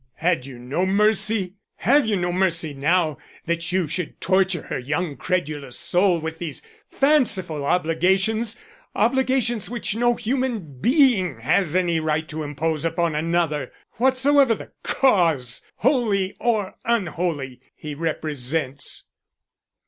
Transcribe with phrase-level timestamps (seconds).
[0.15, 1.57] "Had you no mercy?
[1.75, 6.63] Have you no mercy now, that you should torture her young, credulous soul with these
[6.89, 8.59] fanciful obligations;
[8.95, 15.61] obligations which no human being has any right to impose upon another, whatsoever the Cause,
[15.75, 19.05] holy or unholy, he represents?"